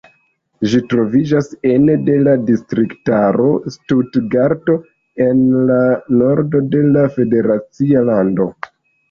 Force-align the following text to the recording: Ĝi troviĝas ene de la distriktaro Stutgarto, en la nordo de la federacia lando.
Ĝi 0.69 0.77
troviĝas 0.91 1.49
ene 1.71 1.97
de 2.07 2.15
la 2.27 2.33
distriktaro 2.47 3.45
Stutgarto, 3.75 4.79
en 5.27 5.45
la 5.73 5.79
nordo 6.23 6.63
de 6.73 6.83
la 6.97 7.05
federacia 7.21 8.05
lando. 8.11 8.51